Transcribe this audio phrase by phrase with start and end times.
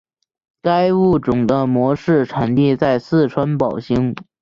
[0.63, 4.15] 该物种的模式产地在四川宝兴。